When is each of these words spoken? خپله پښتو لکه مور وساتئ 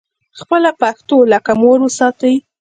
خپله 0.39 0.69
پښتو 0.81 1.17
لکه 1.31 1.51
مور 1.61 1.79
وساتئ 1.83 2.35